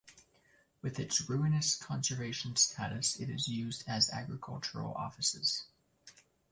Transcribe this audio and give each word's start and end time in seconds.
With 0.81 0.97
its 0.99 1.29
ruinous 1.29 1.75
conservation 1.75 2.55
status, 2.55 3.19
it 3.19 3.29
is 3.29 3.47
used 3.47 3.83
as 3.87 4.09
agriculture 4.09 4.83
offices. 4.83 5.65